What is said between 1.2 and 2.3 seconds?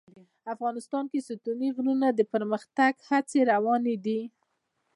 د ستوني غرونه د